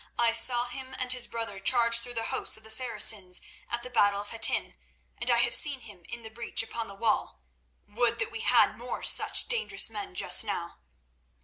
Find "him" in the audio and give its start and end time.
0.65-0.95, 5.81-6.05